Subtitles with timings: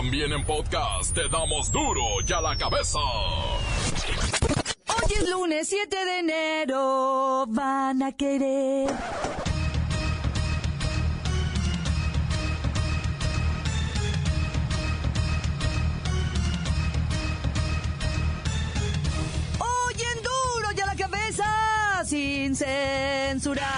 [0.00, 2.98] También en podcast te damos duro y a la cabeza.
[4.88, 8.88] Hoy es lunes 7 de enero, van a querer.
[19.58, 23.68] Hoy en duro y a la cabeza, sin censura.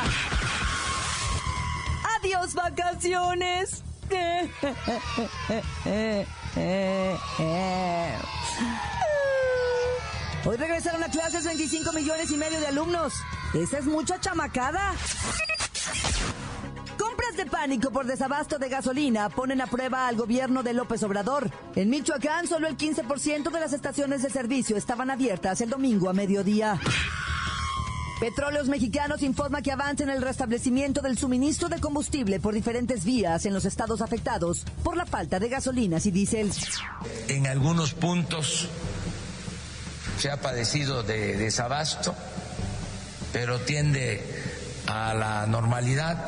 [2.17, 3.83] Adiós vacaciones.
[10.45, 13.15] Hoy regresaron a clases 25 millones y medio de alumnos.
[13.55, 14.93] Esa es mucha chamacada.
[16.99, 21.51] Compras de pánico por desabasto de gasolina ponen a prueba al gobierno de López Obrador.
[21.77, 26.13] En Michoacán, solo el 15% de las estaciones de servicio estaban abiertas el domingo a
[26.13, 26.81] mediodía.
[28.23, 33.47] Petróleos Mexicanos informa que avanza en el restablecimiento del suministro de combustible por diferentes vías
[33.47, 36.53] en los estados afectados por la falta de gasolinas y diésel.
[37.27, 38.69] En algunos puntos
[40.21, 42.15] se ha padecido de desabasto,
[43.33, 44.25] pero tiende
[44.87, 46.25] a la normalidad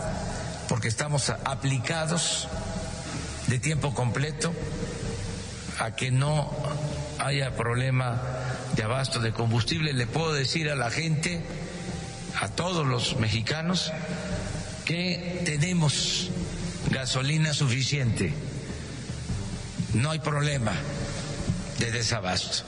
[0.69, 2.49] porque estamos aplicados
[3.47, 4.53] de tiempo completo
[5.79, 6.51] a que no
[7.21, 8.21] haya problema
[8.75, 9.93] de abasto de combustible.
[9.93, 11.41] Le puedo decir a la gente,
[12.41, 13.93] a todos los mexicanos,
[14.85, 16.31] que tenemos
[16.91, 18.33] gasolina suficiente.
[19.95, 20.73] No hay problema
[21.79, 22.65] de desabasto.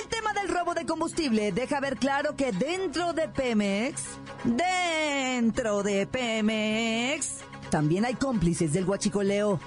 [0.00, 4.02] El tema del robo de combustible deja ver claro que dentro de Pemex,
[4.44, 7.36] dentro de Pemex,
[7.70, 9.60] también hay cómplices del huachicoleo.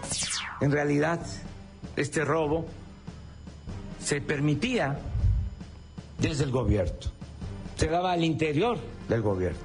[0.61, 1.19] En realidad,
[1.95, 2.67] este robo
[4.03, 4.99] se permitía
[6.19, 7.11] desde el gobierno,
[7.77, 9.59] se daba al interior del gobierno.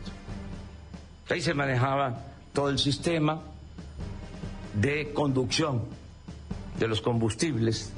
[1.29, 2.21] Ahí se manejaba
[2.53, 3.41] todo el sistema
[4.75, 5.83] de conducción
[6.79, 7.93] de los combustibles,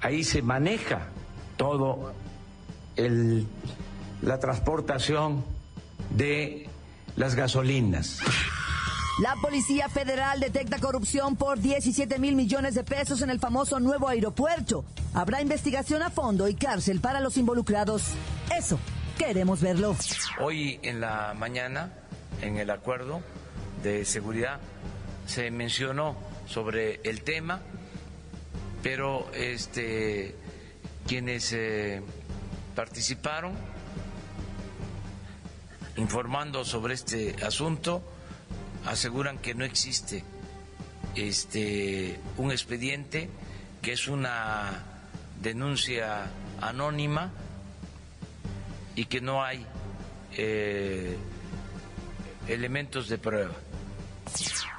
[0.00, 1.08] ahí se maneja
[1.56, 2.12] todo
[2.96, 3.46] el,
[4.22, 5.44] la transportación
[6.10, 6.68] de
[7.16, 8.20] las gasolinas.
[9.18, 14.08] La Policía Federal detecta corrupción por 17 mil millones de pesos en el famoso nuevo
[14.08, 14.84] aeropuerto.
[15.14, 18.02] Habrá investigación a fondo y cárcel para los involucrados.
[18.54, 18.78] Eso,
[19.16, 19.96] queremos verlo.
[20.40, 21.92] Hoy en la mañana,
[22.42, 23.22] en el acuerdo
[23.82, 24.60] de seguridad,
[25.26, 26.16] se mencionó
[26.46, 27.60] sobre el tema,
[28.82, 30.34] pero este,
[31.06, 32.02] quienes eh,
[32.74, 33.54] participaron
[35.96, 38.02] informando sobre este asunto
[38.84, 40.22] aseguran que no existe
[41.14, 43.30] este un expediente
[43.80, 44.84] que es una
[45.40, 46.26] denuncia
[46.60, 47.32] anónima
[48.96, 49.64] y que no hay
[50.32, 51.16] eh,
[52.48, 53.54] elementos de prueba.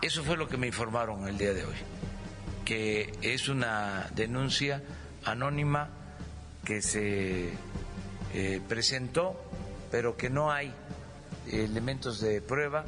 [0.01, 1.75] Eso fue lo que me informaron el día de hoy,
[2.65, 4.83] que es una denuncia
[5.23, 5.89] anónima
[6.65, 7.51] que se
[8.33, 9.39] eh, presentó,
[9.89, 10.73] pero que no hay
[11.51, 12.85] elementos de prueba.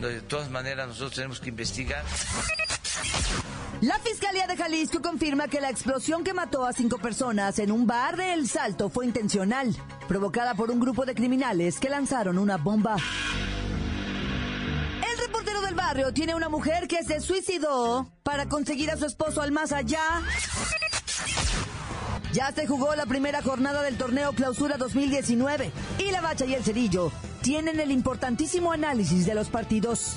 [0.00, 2.04] De todas maneras, nosotros tenemos que investigar.
[3.80, 7.86] La Fiscalía de Jalisco confirma que la explosión que mató a cinco personas en un
[7.86, 9.74] bar de El Salto fue intencional,
[10.06, 12.96] provocada por un grupo de criminales que lanzaron una bomba.
[15.10, 19.40] El reportero del barrio tiene una mujer que se suicidó para conseguir a su esposo
[19.40, 20.02] al más allá.
[22.34, 26.62] Ya se jugó la primera jornada del torneo Clausura 2019 y la Bacha y el
[26.62, 30.16] Cerillo tienen el importantísimo análisis de los partidos.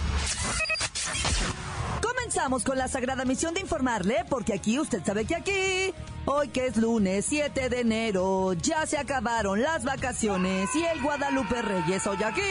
[2.34, 5.94] Comenzamos con la sagrada misión de informarle, porque aquí usted sabe que aquí,
[6.26, 11.62] hoy que es lunes 7 de enero, ya se acabaron las vacaciones y el Guadalupe
[11.62, 12.42] Reyes hoy aquí.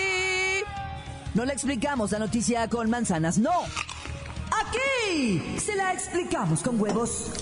[1.35, 3.51] No le explicamos la noticia con manzanas, no.
[4.53, 7.42] Aquí se la explicamos con huevos.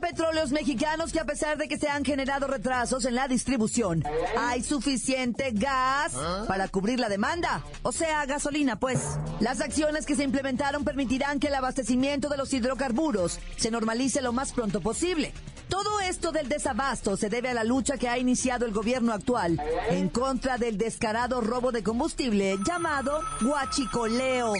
[0.00, 4.02] Petróleos Mexicanos que a pesar de que se han generado retrasos en la distribución,
[4.38, 6.14] hay suficiente gas
[6.48, 9.00] para cubrir la demanda, o sea, gasolina, pues.
[9.40, 14.32] Las acciones que se implementaron permitirán que el abastecimiento de los hidrocarburos se normalice lo
[14.32, 15.32] más pronto posible.
[15.70, 19.58] Todo esto del desabasto se debe a la lucha que ha iniciado el gobierno actual
[19.88, 24.52] en contra del descarado robo de combustible llamado guachicoleo.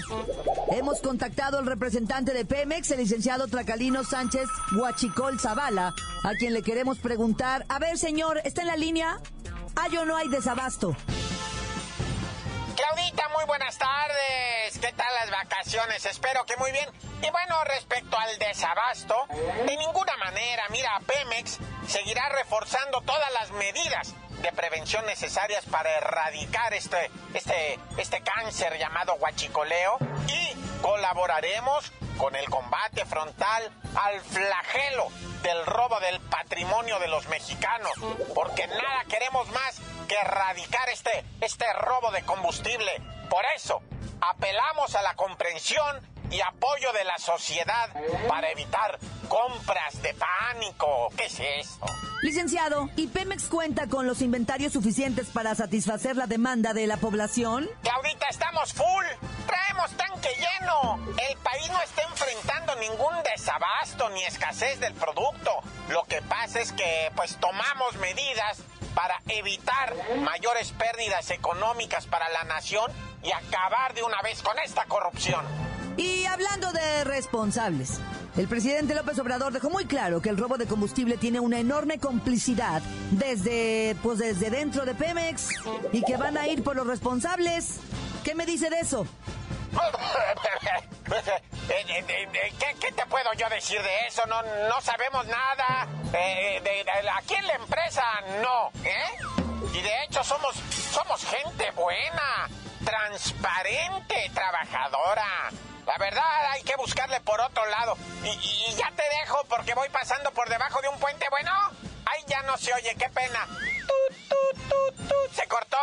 [0.71, 6.63] Hemos contactado al representante de Pemex, el licenciado Tracalino Sánchez Guachicol Zavala, a quien le
[6.63, 9.19] queremos preguntar, a ver señor, ¿está en la línea?
[9.77, 10.97] ¿Hay o no hay desabasto?
[12.81, 14.79] Claudita, muy buenas tardes.
[14.81, 16.07] ¿Qué tal las vacaciones?
[16.07, 16.89] Espero que muy bien.
[17.21, 19.27] Y bueno, respecto al desabasto,
[19.67, 26.73] de ninguna manera, mira, Pemex seguirá reforzando todas las medidas de prevención necesarias para erradicar
[26.73, 29.99] este, este, este cáncer llamado huachicoleo
[30.29, 35.09] y colaboraremos con el combate frontal al flagelo
[35.43, 37.93] del robo del patrimonio de los mexicanos,
[38.35, 39.81] porque nada queremos más
[40.11, 43.01] que erradicar este, este robo de combustible.
[43.29, 43.81] Por eso,
[44.21, 47.91] apelamos a la comprensión y apoyo de la sociedad
[48.29, 48.99] para evitar
[49.29, 51.11] compras de pánico.
[51.17, 51.81] ¿Qué es eso?
[52.23, 57.69] Licenciado, ¿y Pemex cuenta con los inventarios suficientes para satisfacer la demanda de la población?
[57.83, 59.05] Claudita, estamos full.
[59.47, 60.99] Traemos tanque lleno.
[61.31, 65.51] El país no está enfrentando ningún desabasto ni escasez del producto.
[65.89, 68.59] Lo que pasa es que pues tomamos medidas
[68.95, 72.93] para evitar mayores pérdidas económicas para la nación
[73.23, 75.70] y acabar de una vez con esta corrupción.
[76.31, 78.01] Hablando de responsables,
[78.37, 81.99] el presidente López Obrador dejó muy claro que el robo de combustible tiene una enorme
[81.99, 85.49] complicidad desde, pues desde dentro de Pemex
[85.93, 87.81] y que van a ir por los responsables.
[88.23, 89.09] ¿Qué me dice de eso?
[92.81, 94.25] ¿Qué, te puedo yo decir de eso?
[94.27, 95.89] No, no sabemos nada.
[96.13, 96.63] Eh,
[97.19, 98.03] aquí en la empresa
[98.41, 99.19] no, ¿eh?
[99.75, 100.55] Y de hecho somos,
[100.93, 102.49] somos gente buena,
[102.85, 105.51] transparente, trabajadora.
[105.87, 107.97] La verdad hay que buscarle por otro lado.
[108.25, 111.27] Y, ya te dejo porque voy pasando por debajo de un puente.
[111.31, 111.51] Bueno,
[112.07, 113.47] ahí ya no se oye, qué pena.
[115.33, 115.77] se cortó.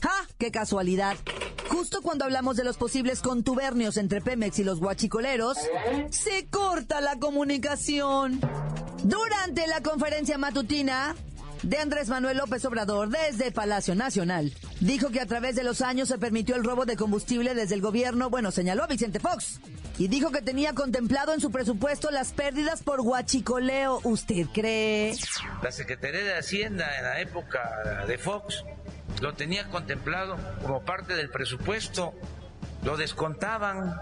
[0.00, 0.26] ¡Ja!
[0.38, 1.16] ¡Qué casualidad!
[1.68, 5.58] Justo cuando hablamos de los posibles contubernios entre Pemex y los guachicoleros,
[6.10, 8.40] se corta la comunicación.
[9.02, 11.14] Durante la conferencia matutina,
[11.62, 14.52] de Andrés Manuel López Obrador desde Palacio Nacional.
[14.80, 17.80] Dijo que a través de los años se permitió el robo de combustible desde el
[17.80, 19.60] gobierno, bueno, señaló a Vicente Fox.
[19.98, 24.00] Y dijo que tenía contemplado en su presupuesto las pérdidas por guachicoleo.
[24.04, 25.16] ¿Usted cree?
[25.62, 28.64] La Secretaría de Hacienda en la época de Fox
[29.20, 32.14] lo tenía contemplado como parte del presupuesto.
[32.84, 34.00] Lo descontaban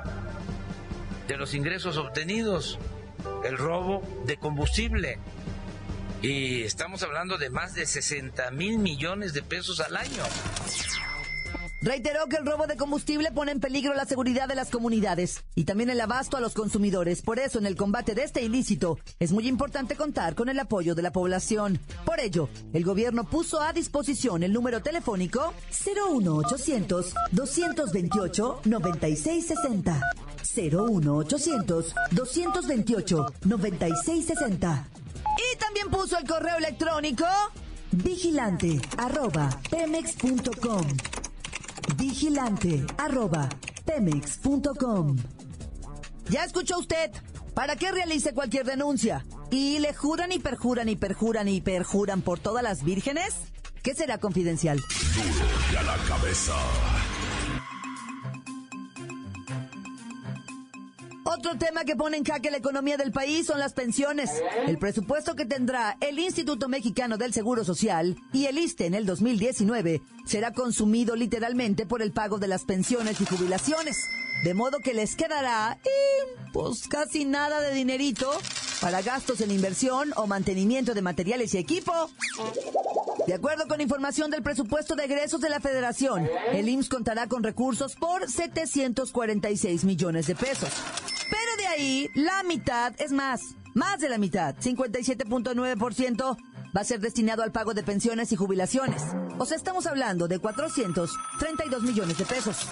[1.28, 2.78] de los ingresos obtenidos,
[3.44, 5.18] el robo de combustible.
[6.26, 10.24] Y estamos hablando de más de 60 mil millones de pesos al año.
[11.82, 15.62] Reiteró que el robo de combustible pone en peligro la seguridad de las comunidades y
[15.62, 17.22] también el abasto a los consumidores.
[17.22, 20.96] Por eso, en el combate de este ilícito, es muy importante contar con el apoyo
[20.96, 21.78] de la población.
[22.04, 28.62] Por ello, el gobierno puso a disposición el número telefónico 01800 228
[35.36, 35.36] 9660.
[35.36, 37.26] 01800 228 9660 y también puso el correo electrónico
[37.92, 39.60] vigilante arroba.
[41.96, 43.48] Vigilante arroba.
[46.28, 47.10] ¿Ya escuchó usted?
[47.54, 49.24] ¿Para qué realice cualquier denuncia?
[49.50, 53.34] ¿Y le juran y perjuran y perjuran y perjuran por todas las vírgenes?
[53.82, 54.78] ¿Qué será confidencial?
[54.78, 56.54] Duro a la cabeza.
[61.46, 64.30] Otro tema que pone en jaque la economía del país son las pensiones.
[64.66, 69.06] El presupuesto que tendrá el Instituto Mexicano del Seguro Social y el ISTE en el
[69.06, 73.96] 2019 será consumido literalmente por el pago de las pensiones y jubilaciones.
[74.42, 75.78] De modo que les quedará,
[76.52, 78.28] pues casi nada de dinerito
[78.80, 82.10] para gastos en inversión o mantenimiento de materiales y equipo.
[83.28, 87.44] De acuerdo con información del presupuesto de egresos de la Federación, el IMSS contará con
[87.44, 90.70] recursos por 746 millones de pesos.
[91.30, 93.40] Pero de ahí, la mitad es más,
[93.74, 96.36] más de la mitad, 57.9%
[96.76, 99.02] va a ser destinado al pago de pensiones y jubilaciones.
[99.38, 102.68] O sea, estamos hablando de 432 millones de pesos.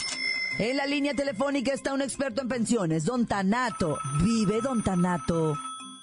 [0.59, 3.99] En la línea telefónica está un experto en pensiones, Don Tanato.
[4.23, 5.57] Vive Don Tanato.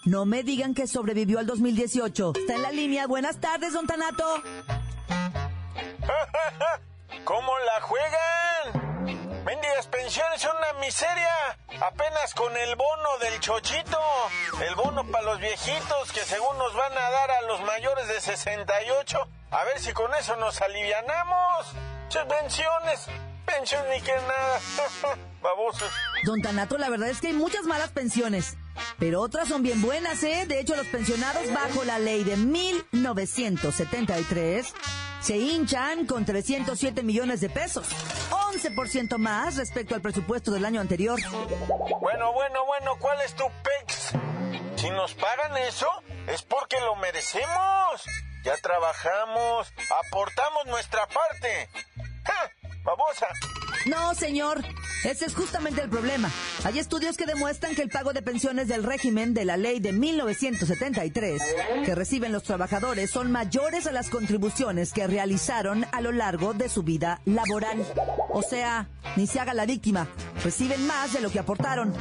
[0.05, 2.33] No me digan que sobrevivió al 2018.
[2.35, 3.07] Está en la línea.
[3.07, 4.25] Buenas tardes, Don Tanato.
[7.23, 8.80] ¿Cómo la juegan?
[9.45, 11.57] Mendigas pensiones son una miseria.
[11.81, 13.97] Apenas con el bono del chochito.
[14.63, 18.21] El bono para los viejitos que según nos van a dar a los mayores de
[18.21, 19.17] 68.
[19.49, 21.73] A ver si con eso nos alivianamos.
[22.09, 23.07] Subvenciones.
[23.45, 24.59] pensión ni que nada.
[25.41, 25.91] Babosos.
[26.23, 28.57] Don Tanato, la verdad es que hay muchas malas pensiones,
[28.99, 30.45] pero otras son bien buenas, ¿eh?
[30.47, 34.71] De hecho, los pensionados bajo la ley de 1973
[35.21, 37.87] se hinchan con 307 millones de pesos,
[38.29, 41.19] 11% más respecto al presupuesto del año anterior.
[42.01, 44.11] Bueno, bueno, bueno, ¿cuál es tu pex?
[44.75, 45.87] Si nos pagan eso,
[46.27, 48.03] es porque lo merecemos.
[48.43, 49.71] Ya trabajamos,
[50.07, 51.69] aportamos nuestra parte.
[52.25, 52.51] ¡Ja!
[52.83, 53.27] ¡Babosa!
[53.85, 54.61] No, señor.
[55.03, 56.29] Ese es justamente el problema.
[56.63, 59.93] Hay estudios que demuestran que el pago de pensiones del régimen de la ley de
[59.93, 61.41] 1973
[61.85, 66.69] que reciben los trabajadores son mayores a las contribuciones que realizaron a lo largo de
[66.69, 67.83] su vida laboral.
[68.29, 70.07] O sea, ni se haga la víctima.
[70.43, 71.93] Reciben más de lo que aportaron.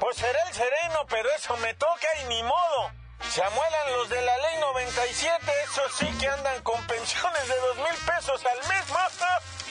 [0.00, 2.90] Pues seré el sereno, pero eso me toca y ni modo.
[3.30, 7.76] Se amuelan los de la ley 97, eso sí que andan con pensiones de dos
[7.76, 8.78] mil pesos al mes.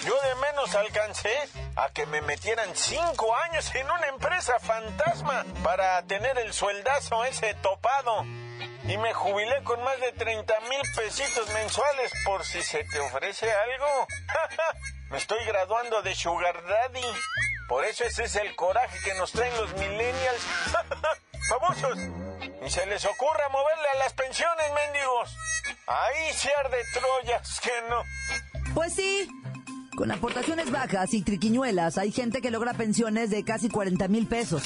[0.06, 6.02] Yo de menos alcancé a que me metieran cinco años en una empresa fantasma para
[6.04, 8.24] tener el sueldazo ese topado.
[8.88, 13.52] Y me jubilé con más de 30 mil pesitos mensuales por si se te ofrece
[13.52, 14.08] algo.
[15.12, 17.06] me estoy graduando de Sugar Daddy.
[17.70, 20.42] Por eso ese es el coraje que nos traen los millennials.
[21.50, 22.00] ¡Famosos!
[22.66, 25.38] Y se les ocurra moverle a las pensiones, mendigos.
[25.86, 28.04] Ahí se arde Troyas, que no.
[28.74, 29.30] Pues sí,
[29.98, 34.62] con aportaciones bajas y triquiñuelas hay gente que logra pensiones de casi 40 mil pesos.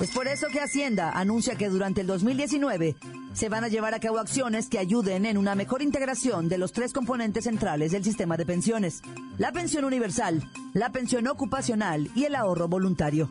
[0.00, 2.96] Es por eso que Hacienda anuncia que durante el 2019
[3.34, 6.72] se van a llevar a cabo acciones que ayuden en una mejor integración de los
[6.72, 9.00] tres componentes centrales del sistema de pensiones.
[9.38, 13.30] La pensión universal, la pensión ocupacional y el ahorro voluntario.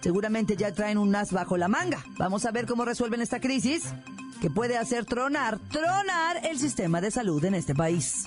[0.00, 2.04] Seguramente ya traen un as bajo la manga.
[2.18, 3.92] Vamos a ver cómo resuelven esta crisis
[4.40, 8.26] que puede hacer tronar, tronar el sistema de salud en este país.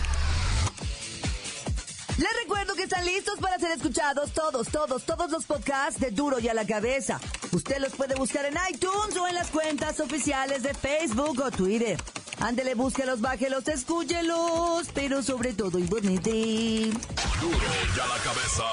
[2.21, 6.39] Les recuerdo que están listos para ser escuchados todos, todos, todos los podcasts de Duro
[6.39, 7.19] y a la cabeza.
[7.51, 11.97] Usted los puede buscar en iTunes o en las cuentas oficiales de Facebook o Twitter.
[12.39, 16.29] Ándele, búsquelos, bájelos, escúchelos, pero sobre todo bonito.
[16.29, 17.57] Duro
[17.95, 18.65] y a la cabeza.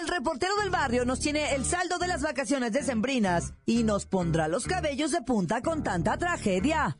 [0.00, 4.48] El reportero del barrio nos tiene el saldo de las vacaciones decembrinas y nos pondrá
[4.48, 6.98] los cabellos de punta con tanta tragedia.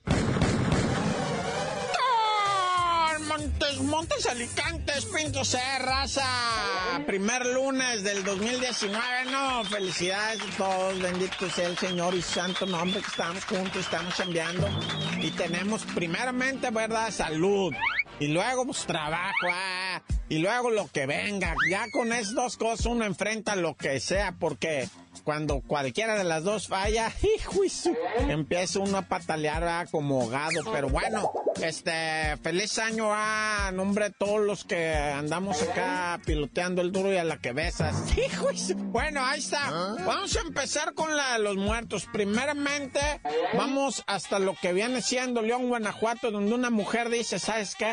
[3.55, 6.25] Montes, Montes Alicantes, Pinto Serraza.
[7.07, 8.99] Primer lunes del 2019,
[9.31, 14.19] no, felicidades a todos, bendito sea el Señor y santo nombre que estamos juntos, estamos
[14.19, 14.69] enviando
[15.21, 17.13] y tenemos primeramente, ¿verdad?
[17.13, 17.73] Salud.
[18.19, 21.55] Y luego, pues, trabajo, ah, y luego lo que venga.
[21.71, 24.89] Ya con esas dos cosas uno enfrenta lo que sea, porque
[25.23, 27.61] cuando cualquiera de las dos falla, hijo,
[28.29, 29.89] empieza uno a patalear ¿verdad?
[29.91, 30.61] como ahogado.
[30.73, 31.33] Pero bueno,
[31.63, 37.17] este, feliz año a nombre de todos los que andamos acá piloteando el duro y
[37.17, 37.97] a la que besas.
[38.17, 38.49] Hijo,
[38.87, 39.71] bueno, ahí está.
[40.05, 42.07] Vamos a empezar con la de los muertos.
[42.13, 43.01] Primeramente,
[43.57, 47.93] vamos hasta lo que viene siendo León, Guanajuato, donde una mujer dice, ¿sabes qué?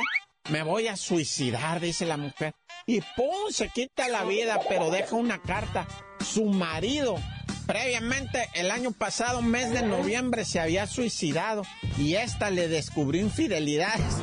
[0.50, 2.54] Me voy a suicidar, dice la mujer.
[2.86, 3.52] Y ¡pum!
[3.52, 5.88] se quita la vida, pero deja una carta.
[6.20, 7.18] Su marido,
[7.66, 11.64] previamente el año pasado, mes de noviembre, se había suicidado
[11.98, 14.16] y esta le descubrió infidelidades.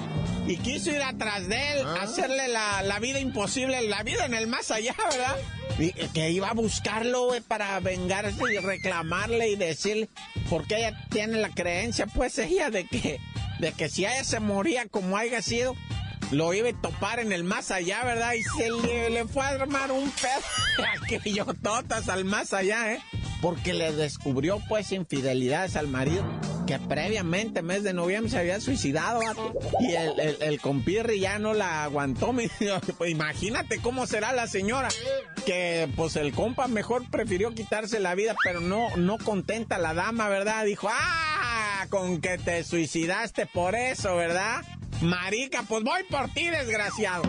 [0.46, 4.46] Y quiso ir atrás de él, hacerle la, la vida imposible, la vida en el
[4.46, 5.36] más allá, ¿verdad?
[5.78, 10.08] Y que iba a buscarlo, güey, para vengarse y reclamarle y decirle,
[10.48, 13.20] porque ella tiene la creencia, pues ella, de que,
[13.60, 15.76] de que si ella se moría como haya sido,
[16.30, 18.34] lo iba a topar en el más allá, ¿verdad?
[18.34, 23.00] Y se le, le fue a armar un pedo aquello totas al más allá, ¿eh?
[23.40, 26.24] Porque le descubrió, pues, infidelidades al marido
[26.66, 29.20] que previamente, mes de noviembre, se había suicidado.
[29.80, 32.28] Y el, el, el compirri ya no la aguantó.
[32.98, 34.88] Pues imagínate cómo será la señora.
[35.46, 40.28] Que, pues, el compa mejor prefirió quitarse la vida, pero no, no contenta la dama,
[40.28, 40.64] ¿verdad?
[40.64, 44.62] Dijo, ah, con que te suicidaste por eso, ¿verdad?
[45.00, 47.22] Marica, pues voy por ti, desgraciado.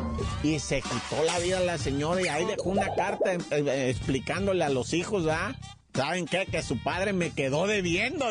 [0.43, 4.63] Y se quitó la vida la señora y ahí dejó una carta eh, eh, explicándole
[4.63, 5.55] a los hijos, ¿ah?
[5.99, 6.45] ¿Saben qué?
[6.45, 8.25] Que su padre me quedó debiendo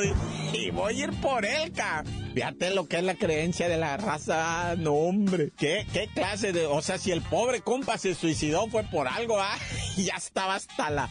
[0.55, 2.03] y voy a ir por él, ca.
[2.33, 4.75] Fíjate lo que es la creencia de la raza.
[4.79, 5.53] No, hombre.
[5.55, 6.65] ¿Qué, ¿Qué clase de...?
[6.65, 9.59] O sea, si el pobre compa se suicidó fue por algo, ¿ah?
[9.99, 11.11] Ya estaba hasta la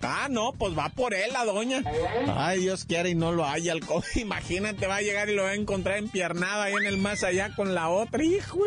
[0.00, 1.82] Ah, no, pues va por él la doña.
[2.36, 3.80] Ay, Dios quiere y no lo haya el
[4.14, 7.52] Imagínate, va a llegar y lo va a encontrar empiernado ahí en el más allá
[7.56, 8.22] con la otra.
[8.22, 8.60] Hijo,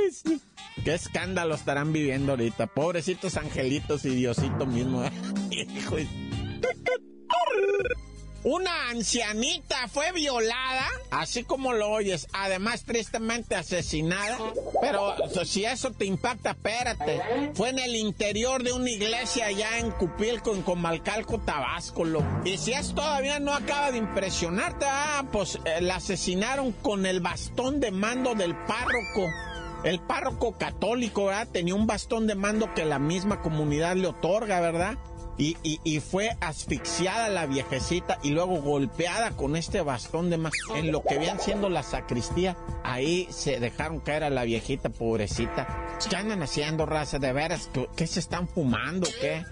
[0.83, 2.67] qué escándalo estarán viviendo ahorita.
[2.67, 5.09] Pobrecitos angelitos y Diosito mismo.
[5.51, 5.95] Hijo.
[8.43, 14.37] Una ancianita fue violada, así como lo oyes, además tristemente asesinada.
[14.79, 17.21] Pero si eso te impacta, espérate.
[17.53, 22.05] Fue en el interior de una iglesia allá en Cupilco, en Comalcalco, Tabasco.
[22.45, 27.19] Y si eso todavía no acaba de impresionarte, ah, pues eh, la asesinaron con el
[27.19, 29.27] bastón de mando del párroco.
[29.83, 31.49] El párroco católico, ¿verdad?
[31.51, 34.97] Tenía un bastón de mando que la misma comunidad le otorga, ¿verdad?
[35.41, 40.51] Y, fue asfixiada la viejecita y luego golpeada con este bastón de más.
[40.75, 45.97] En lo que vean siendo la sacristía, ahí se dejaron caer a la viejita pobrecita.
[46.09, 47.19] ¿Qué andan haciendo, raza?
[47.19, 47.69] ¿De veras?
[47.95, 49.07] ¿Qué, se están fumando?
[49.21, 49.45] ¿Qué?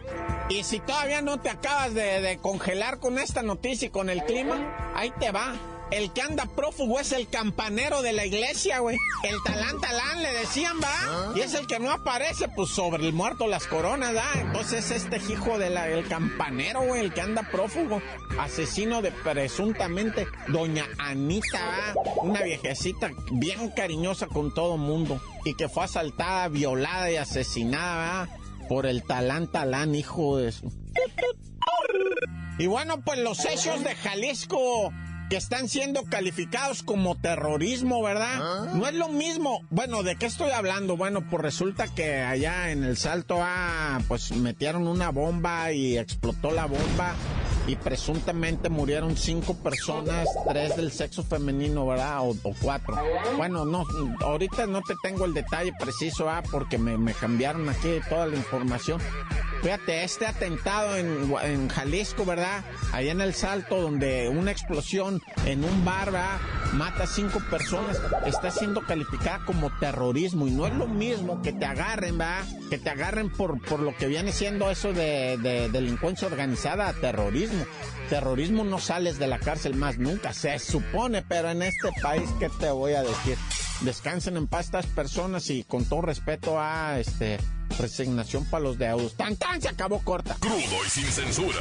[0.50, 4.94] Y si todavía no te acabas de congelar con esta noticia y con el clima,
[4.94, 5.56] ahí te va.
[5.90, 8.98] El que anda prófugo es el campanero de la iglesia, güey.
[9.24, 10.90] El talán talán le decían, va.
[10.90, 11.34] Ah.
[11.34, 14.30] Y es el que no aparece, pues sobre el muerto las coronas, ¿va?
[14.36, 18.02] Entonces este hijo del el campanero, güey, el que anda prófugo.
[18.38, 22.02] Asesino de presuntamente doña Anita, ¿va?
[22.22, 25.22] Una viejecita bien cariñosa con todo mundo.
[25.46, 28.68] Y que fue asaltada, violada y asesinada, ¿va?
[28.68, 30.70] Por el talán talán, hijo de su...
[32.60, 34.92] Y bueno, pues los hechos de Jalisco
[35.30, 38.40] que están siendo calificados como terrorismo, ¿verdad?
[38.42, 38.72] Ah.
[38.74, 39.62] No es lo mismo.
[39.70, 40.98] Bueno, ¿de qué estoy hablando?
[40.98, 46.52] Bueno, pues resulta que allá en el Salto A, pues metieron una bomba y explotó
[46.52, 47.16] la bomba
[47.68, 52.22] y presuntamente murieron cinco personas, tres del sexo femenino, ¿verdad?
[52.22, 52.98] O, cuatro.
[53.36, 53.86] Bueno, no,
[54.22, 56.42] ahorita no te tengo el detalle preciso, ¿ah?
[56.50, 59.02] Porque me, me cambiaron aquí toda la información.
[59.62, 62.64] Fíjate, este atentado en, en, Jalisco, ¿verdad?
[62.94, 66.40] Allá en el Salto, donde una explosión en un bar, ¿verdad?
[66.74, 70.48] Mata cinco personas, está siendo calificada como terrorismo.
[70.48, 72.46] Y no es lo mismo que te agarren, ¿verdad?
[72.70, 76.94] Que te agarren por, por lo que viene siendo eso de, de delincuencia organizada a
[76.94, 77.57] terrorismo.
[78.10, 82.50] Terrorismo no sales de la cárcel más nunca, se supone, pero en este país, ¿qué
[82.50, 83.38] te voy a decir?
[83.82, 87.38] Descansen en paz estas personas y con todo respeto a este
[87.78, 89.16] resignación para los deudos.
[89.16, 89.62] ¡Tan, tan!
[89.62, 90.36] Se acabó corta.
[90.40, 91.60] Crudo y sin censura.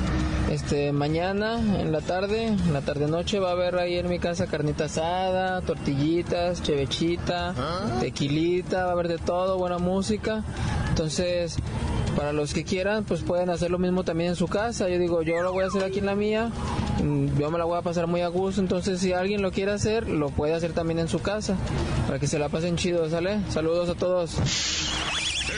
[0.52, 4.20] este, mañana en la tarde, en la tarde noche va a haber ahí en mi
[4.20, 7.98] casa carnita asada, tortillitas, chevechita, ¿Ah?
[8.02, 10.44] tequilita, va a haber de todo, buena música.
[10.90, 11.56] Entonces,
[12.18, 14.90] para los que quieran, pues pueden hacer lo mismo también en su casa.
[14.90, 16.52] Yo digo, yo lo voy a hacer aquí en la mía,
[17.02, 19.72] mm, yo me la voy a pasar muy a gusto, entonces si alguien lo quiere
[19.72, 21.56] hacer, lo puede hacer también en su casa,
[22.08, 23.40] para que se la pasen chido, ¿sale?
[23.50, 24.36] Saludos a todos.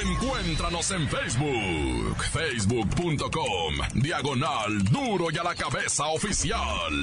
[0.01, 6.93] Encuéntranos en Facebook, facebook.com, diagonal duro y a la cabeza oficial.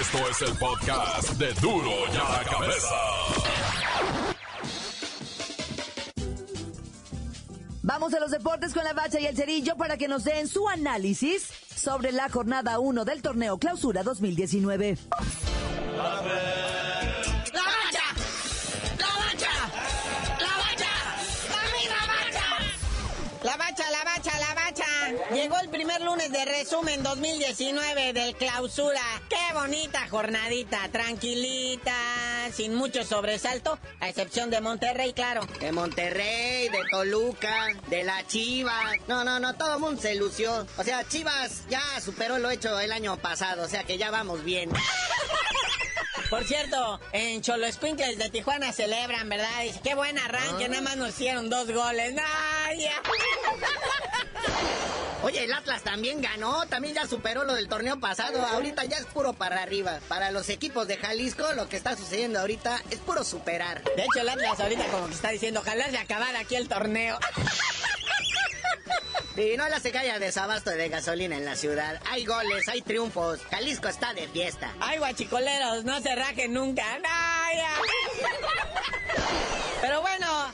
[0.00, 2.96] Esto es el podcast de duro y a la cabeza.
[7.82, 10.68] Vamos a los deportes con la bacha y el cerillo para que nos den su
[10.68, 14.98] análisis sobre la jornada 1 del torneo Clausura 2019.
[15.96, 16.20] ¡La
[25.72, 29.00] primer lunes de resumen 2019 del clausura.
[29.28, 31.94] Qué bonita jornadita, tranquilita,
[32.52, 35.46] sin mucho sobresalto, a excepción de Monterrey, claro.
[35.58, 38.98] De Monterrey, de Toluca, de la Chivas.
[39.08, 40.66] No, no, no, todo el mundo se lució.
[40.76, 44.44] O sea, Chivas ya superó lo hecho el año pasado, o sea que ya vamos
[44.44, 44.70] bien.
[46.30, 49.62] Por cierto, en Cholo Sprinkles de Tijuana celebran, ¿verdad?
[49.62, 52.14] Dice, qué buen arranque, nada más nos hicieron dos goles.
[52.66, 52.92] ¡Ay, ya!
[55.32, 58.44] Oye, el Atlas también ganó, también ya superó lo del torneo pasado.
[58.44, 59.98] Ahorita ya es puro para arriba.
[60.06, 63.82] Para los equipos de Jalisco, lo que está sucediendo ahorita es puro superar.
[63.96, 67.18] De hecho, el Atlas ahorita como que está diciendo, ojalá se acabara aquí el torneo.
[69.34, 71.98] Y no la se calla desabasto de gasolina en la ciudad.
[72.10, 73.40] Hay goles, hay triunfos.
[73.50, 74.74] Jalisco está de fiesta.
[74.78, 76.84] Ay, guachicoleros, no se rajen nunca.
[79.80, 80.11] Pero bueno,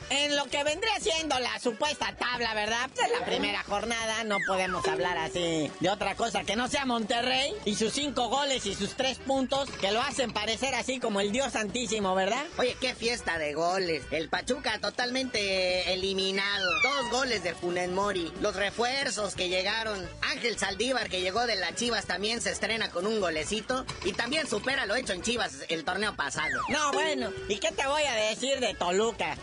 [0.09, 2.89] en lo que vendría siendo la supuesta tabla, ¿verdad?
[2.93, 6.85] Pues en la primera jornada no podemos hablar así de otra cosa que no sea
[6.85, 11.21] Monterrey y sus cinco goles y sus tres puntos que lo hacen parecer así como
[11.21, 12.43] el Dios Santísimo, ¿verdad?
[12.57, 14.03] Oye, qué fiesta de goles.
[14.11, 16.69] El Pachuca totalmente eliminado.
[16.83, 18.31] Dos goles de Funen Mori.
[18.41, 20.07] Los refuerzos que llegaron.
[20.21, 23.85] Ángel Saldívar que llegó de las Chivas también se estrena con un golecito.
[24.03, 26.61] Y también supera lo hecho en Chivas el torneo pasado.
[26.69, 29.37] No, bueno, ¿y qué te voy a decir de Toluca?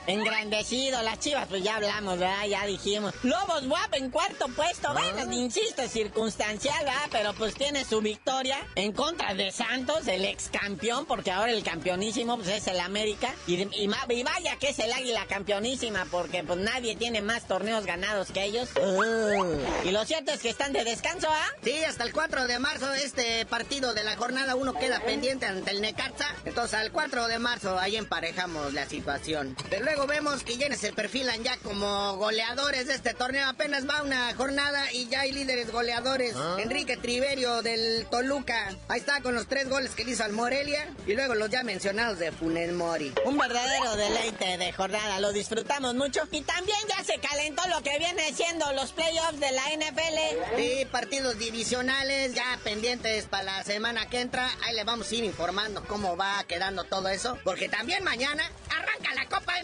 [0.56, 2.46] Las chivas, pues ya hablamos, ¿verdad?
[2.48, 3.12] Ya dijimos.
[3.22, 7.08] Lobos Guap en cuarto puesto, bueno, insisto, es circunstancial, ¿verdad?
[7.12, 11.62] Pero pues tiene su victoria en contra de Santos, el ex campeón, porque ahora el
[11.62, 13.34] campeonísimo pues es el América.
[13.46, 17.84] Y, y, y vaya que es el águila campeonísima, porque pues nadie tiene más torneos
[17.84, 18.70] ganados que ellos.
[18.80, 19.86] Uh.
[19.86, 21.48] Y lo cierto es que están de descanso, ¿ah?
[21.62, 25.70] Sí, hasta el 4 de marzo este partido de la jornada 1 queda pendiente ante
[25.72, 26.34] el Necaxa.
[26.46, 29.54] Entonces al 4 de marzo ahí emparejamos la situación.
[29.68, 33.48] Pero luego vemos que ya se perfilan ya como goleadores de este torneo.
[33.48, 36.34] Apenas va una jornada y ya hay líderes goleadores.
[36.36, 36.56] Ah.
[36.60, 38.74] Enrique Triverio del Toluca.
[38.88, 40.88] Ahí está con los tres goles que le hizo al Morelia.
[41.06, 43.12] Y luego los ya mencionados de Funes Mori.
[43.24, 45.18] Un verdadero deleite de jornada.
[45.18, 46.20] Lo disfrutamos mucho.
[46.30, 50.56] Y también ya se calentó lo que viene siendo los playoffs de la NFL.
[50.56, 54.48] Sí, partidos divisionales ya pendientes para la semana que entra.
[54.64, 57.36] Ahí le vamos a ir informando cómo va quedando todo eso.
[57.42, 59.58] Porque también mañana arranca la Copa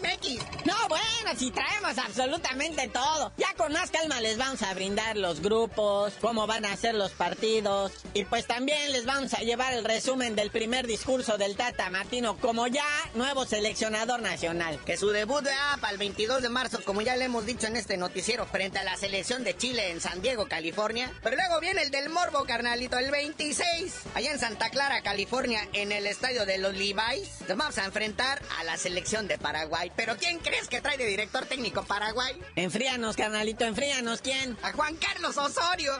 [1.37, 3.31] si traemos absolutamente todo.
[3.37, 7.11] Ya con más calma les vamos a brindar los grupos, cómo van a ser los
[7.11, 7.91] partidos.
[8.13, 12.37] Y pues también les vamos a llevar el resumen del primer discurso del Tata Martino
[12.37, 14.79] como ya nuevo seleccionador nacional.
[14.85, 17.77] Que su debut va para el 22 de marzo, como ya le hemos dicho en
[17.77, 21.11] este noticiero, frente a la selección de Chile en San Diego, California.
[21.23, 23.93] Pero luego viene el del Morbo, carnalito, el 26.
[24.13, 27.41] Allá en Santa Clara, California, en el estadio de los Levi's.
[27.47, 29.91] Nos vamos a enfrentar a la selección de Paraguay.
[29.95, 32.37] Pero ¿quién crees que trae de director técnico Paraguay?
[32.57, 34.21] Enfríanos, carnalito, enfríanos.
[34.21, 34.57] ¿Quién?
[34.61, 35.93] A Juan Carlos Osorio.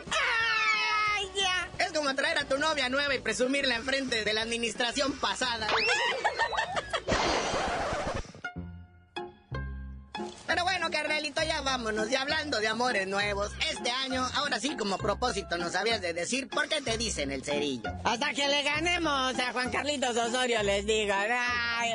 [1.15, 1.69] ¡Ay, ya!
[1.85, 5.67] Es como traer a tu novia nueva y presumirla enfrente de la administración pasada.
[10.45, 12.11] Pero bueno, carnalito, ya vámonos.
[12.11, 16.49] Y hablando de amores nuevos, este año, ahora sí como propósito nos habías de decir
[16.49, 17.89] por qué te dicen el cerillo.
[18.03, 21.13] Hasta que le ganemos a Juan Carlitos Osorio, les digo.
[21.15, 21.93] Ay.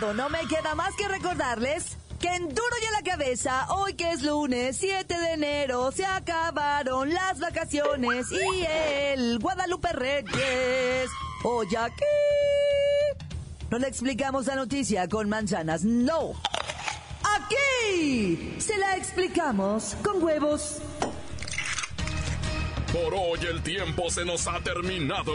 [0.00, 4.10] No me queda más que recordarles que en Duro y a la cabeza, hoy que
[4.10, 11.10] es lunes 7 de enero, se acabaron las vacaciones y el Guadalupe Reyes.
[11.44, 12.04] Hoy aquí.
[13.70, 16.32] No le explicamos la noticia con manzanas, no.
[17.22, 20.78] Aquí se la explicamos con huevos.
[22.90, 25.34] Por hoy el tiempo se nos ha terminado.